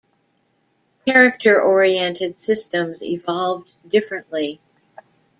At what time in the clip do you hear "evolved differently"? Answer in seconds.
3.03-4.59